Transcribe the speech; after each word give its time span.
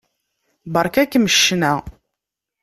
Beṛka-kem 0.73 1.25
ccna. 1.33 1.73